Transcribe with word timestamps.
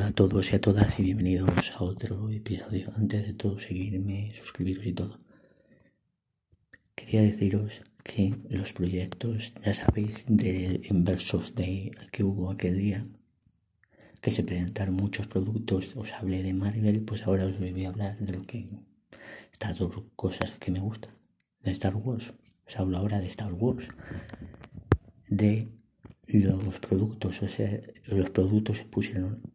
a 0.00 0.10
todos 0.10 0.50
y 0.50 0.56
a 0.56 0.60
todas 0.60 0.98
y 0.98 1.02
bienvenidos 1.02 1.72
a 1.76 1.84
otro 1.84 2.30
episodio. 2.30 2.90
Antes 2.96 3.26
de 3.26 3.34
todo, 3.34 3.58
seguirme, 3.58 4.30
suscribiros 4.30 4.86
y 4.86 4.94
todo. 4.94 5.18
Quería 6.94 7.20
deciros 7.20 7.82
que 8.02 8.34
los 8.48 8.72
proyectos, 8.72 9.52
ya 9.62 9.74
sabéis, 9.74 10.24
de 10.26 10.80
inversos 10.88 11.54
de 11.54 11.90
que 12.10 12.24
hubo 12.24 12.50
aquel 12.50 12.78
día, 12.78 13.02
que 14.22 14.30
se 14.30 14.42
presentaron 14.42 14.94
muchos 14.94 15.26
productos, 15.26 15.94
os 15.94 16.12
hablé 16.14 16.42
de 16.42 16.54
Marvel, 16.54 17.02
pues 17.02 17.26
ahora 17.26 17.44
os 17.44 17.58
voy 17.58 17.84
a 17.84 17.90
hablar 17.90 18.18
de 18.18 18.32
lo 18.32 18.42
que 18.44 18.64
estas 19.52 19.76
dos 19.76 20.04
cosas 20.16 20.52
que 20.52 20.70
me 20.70 20.80
gustan, 20.80 21.12
de 21.62 21.70
Star 21.70 21.96
Wars. 21.96 22.32
Os 22.66 22.76
hablo 22.78 22.96
ahora 22.96 23.20
de 23.20 23.26
Star 23.26 23.52
Wars, 23.52 23.88
de 25.28 25.68
los 26.28 26.78
productos, 26.78 27.42
o 27.42 27.48
sea, 27.48 27.78
los 28.06 28.30
productos 28.30 28.78
se 28.78 28.84
pusieron 28.84 29.52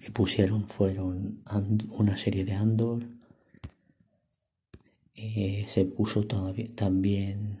que 0.00 0.10
pusieron 0.10 0.66
fueron 0.68 1.42
una 1.90 2.16
serie 2.16 2.44
de 2.44 2.52
Andor. 2.52 3.06
Eh, 5.14 5.64
se 5.68 5.84
puso 5.84 6.26
también 6.26 7.58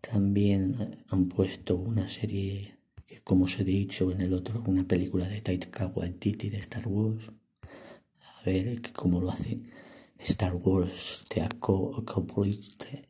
también 0.00 1.04
han 1.08 1.28
puesto 1.28 1.76
una 1.76 2.08
serie 2.08 2.76
que 3.06 3.20
como 3.20 3.44
os 3.44 3.58
he 3.60 3.64
dicho 3.64 4.10
en 4.10 4.20
el 4.22 4.32
otro 4.32 4.62
una 4.66 4.84
película 4.84 5.28
de 5.28 5.40
Taika 5.40 5.86
Waititi 5.94 6.48
de 6.50 6.58
Star 6.58 6.88
Wars. 6.88 7.30
A 8.40 8.42
ver 8.44 8.80
cómo 8.92 9.20
lo 9.20 9.30
hace 9.30 9.60
Star 10.18 10.54
Wars 10.54 11.26
de 11.34 11.42
Acolyte 11.42 13.08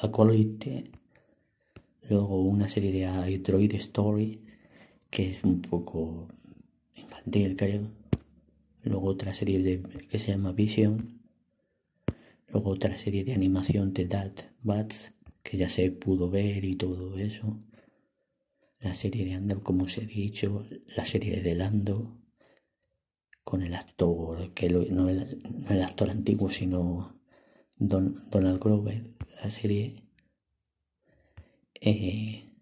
Acolyte 0.00 0.90
luego 2.08 2.42
una 2.42 2.68
serie 2.68 2.92
de 2.92 3.38
Droid 3.38 3.74
Story 3.74 4.40
que 5.14 5.30
es 5.30 5.44
un 5.44 5.62
poco 5.62 6.26
infantil, 6.96 7.54
creo. 7.56 7.88
Luego 8.82 9.06
otra 9.06 9.32
serie 9.32 9.62
de, 9.62 9.80
que 10.08 10.18
se 10.18 10.32
llama 10.32 10.50
Vision. 10.50 11.22
Luego 12.48 12.70
otra 12.70 12.98
serie 12.98 13.22
de 13.22 13.32
animación 13.32 13.94
de 13.94 14.06
That 14.06 14.32
Bats, 14.62 15.14
que 15.44 15.56
ya 15.56 15.68
se 15.68 15.92
pudo 15.92 16.30
ver 16.30 16.64
y 16.64 16.74
todo 16.74 17.16
eso. 17.16 17.60
La 18.80 18.92
serie 18.92 19.24
de 19.24 19.34
Andor, 19.34 19.62
como 19.62 19.84
os 19.84 19.96
he 19.98 20.04
dicho. 20.04 20.66
La 20.96 21.06
serie 21.06 21.40
de 21.40 21.54
Lando, 21.54 22.18
con 23.44 23.62
el 23.62 23.74
actor, 23.74 24.52
que 24.52 24.68
no, 24.68 25.08
el, 25.08 25.38
el 25.70 25.82
actor 25.82 26.10
antiguo, 26.10 26.50
sino 26.50 27.20
Donald 27.76 28.58
Grover. 28.58 29.14
La 29.40 29.48
serie. 29.48 30.02
Eh, 31.80 32.53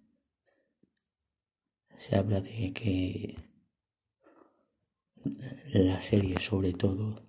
se 2.03 2.17
habla 2.17 2.41
de 2.41 2.72
que 2.72 3.36
la 5.72 6.00
serie 6.00 6.36
sobre 6.41 6.72
todo 6.72 7.22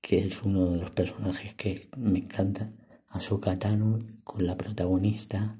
que 0.00 0.18
es 0.18 0.40
uno 0.44 0.70
de 0.70 0.76
los 0.76 0.92
personajes 0.92 1.54
que 1.54 1.88
me 1.96 2.20
encanta 2.20 2.72
Ahsoka 3.08 3.58
Tano 3.58 3.98
con 4.22 4.46
la 4.46 4.56
protagonista 4.56 5.58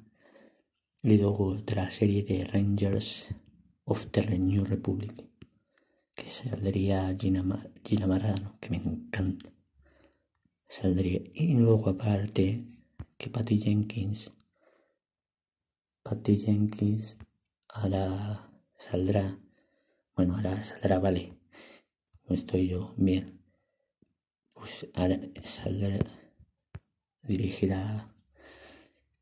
y 1.02 1.16
luego 1.16 1.46
otra 1.46 1.90
serie 1.90 2.22
de 2.22 2.44
Rangers 2.44 3.34
of 3.83 4.06
the 4.12 4.38
New 4.38 4.64
Republic 4.64 5.12
que 6.14 6.28
saldría 6.28 7.16
Gina, 7.18 7.42
Gina 7.84 8.06
Marano 8.06 8.58
que 8.60 8.70
me 8.70 8.77
encanta. 8.77 9.50
Saldría 10.68 11.20
y 11.34 11.55
luego 11.55 11.90
aparte 11.90 12.64
que 13.18 13.28
Patty 13.28 13.58
Jenkins 13.58 14.30
Patty 16.05 16.39
Jenkins 16.39 17.18
la 17.89 18.52
saldrá, 18.83 19.39
bueno, 20.17 20.37
ahora 20.37 20.65
saldrá, 20.65 20.98
vale, 20.98 21.39
estoy 22.29 22.69
yo 22.69 22.95
bien, 22.97 23.41
pues 24.55 24.89
ahora 24.95 25.20
saldrá, 25.45 25.98
dirigirá, 27.23 28.05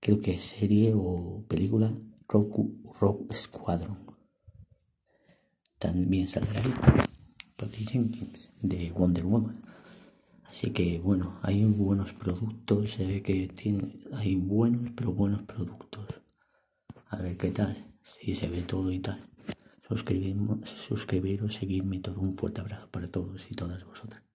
creo 0.00 0.20
que 0.20 0.38
serie 0.38 0.94
o 0.96 1.44
película, 1.46 1.94
Roku, 2.26 2.80
Rock 3.00 3.34
Squadron. 3.34 3.98
También 5.78 6.28
saldrá 6.28 6.62
Patty 7.56 7.84
Jenkins 7.84 8.50
de 8.62 8.92
Wonder 8.92 9.24
Woman. 9.24 9.60
Así 10.44 10.70
que 10.70 10.98
bueno, 11.00 11.38
hay 11.42 11.64
buenos 11.64 12.12
productos, 12.12 12.92
se 12.92 13.06
ve 13.06 13.22
que 13.22 13.46
tiene, 13.48 14.00
hay 14.12 14.36
buenos, 14.36 14.90
pero 14.96 15.12
buenos 15.12 15.42
productos. 15.42 16.06
A 17.08 17.16
ver 17.16 17.36
qué 17.36 17.50
tal 17.50 17.76
si 18.02 18.34
se 18.34 18.48
ve 18.48 18.62
todo 18.62 18.90
y 18.90 19.00
tal. 19.00 19.29
Suscribiros, 19.96 21.54
seguidme 21.54 22.00
todo. 22.00 22.20
Un 22.20 22.34
fuerte 22.34 22.60
abrazo 22.60 22.88
para 22.90 23.08
todos 23.08 23.50
y 23.50 23.54
todas 23.54 23.84
vosotras. 23.84 24.29